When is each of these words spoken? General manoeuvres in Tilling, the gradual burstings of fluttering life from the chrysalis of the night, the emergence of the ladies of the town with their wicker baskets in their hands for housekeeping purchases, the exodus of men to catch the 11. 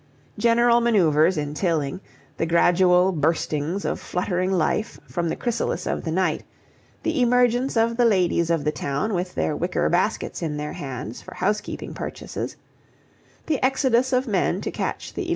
General 0.39 0.81
manoeuvres 0.81 1.37
in 1.37 1.53
Tilling, 1.53 2.01
the 2.37 2.47
gradual 2.47 3.11
burstings 3.11 3.85
of 3.85 3.99
fluttering 3.99 4.51
life 4.51 4.99
from 5.07 5.29
the 5.29 5.35
chrysalis 5.35 5.85
of 5.85 6.05
the 6.05 6.11
night, 6.11 6.43
the 7.03 7.21
emergence 7.21 7.77
of 7.77 7.97
the 7.97 8.05
ladies 8.05 8.49
of 8.49 8.63
the 8.63 8.71
town 8.71 9.13
with 9.13 9.35
their 9.35 9.55
wicker 9.55 9.87
baskets 9.89 10.41
in 10.41 10.57
their 10.57 10.73
hands 10.73 11.21
for 11.21 11.35
housekeeping 11.35 11.93
purchases, 11.93 12.55
the 13.45 13.61
exodus 13.63 14.11
of 14.11 14.27
men 14.27 14.59
to 14.61 14.71
catch 14.71 15.13
the 15.13 15.21
11. 15.21 15.29